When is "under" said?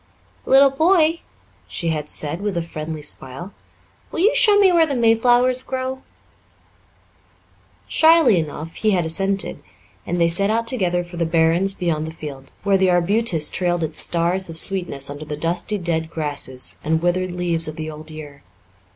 15.07-15.25